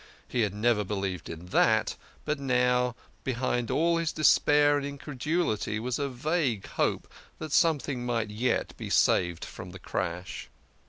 [0.27, 1.95] He had never believed in that,
[2.25, 8.31] but now, behind all his despair and incredulity, was a vague hope that something might
[8.31, 10.49] yet be saved from the crash.